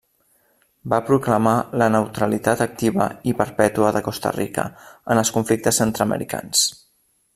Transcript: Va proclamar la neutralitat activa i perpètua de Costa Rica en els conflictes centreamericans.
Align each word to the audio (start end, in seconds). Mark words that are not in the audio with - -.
Va 0.93 0.97
proclamar 1.09 1.51
la 1.81 1.89
neutralitat 1.95 2.63
activa 2.67 3.07
i 3.33 3.35
perpètua 3.43 3.93
de 3.99 4.01
Costa 4.09 4.33
Rica 4.39 4.65
en 4.71 5.23
els 5.25 5.33
conflictes 5.37 5.83
centreamericans. 5.85 6.65